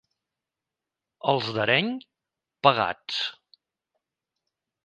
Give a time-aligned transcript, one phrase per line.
[1.33, 1.91] Els d'Areny,
[2.69, 3.21] pegats.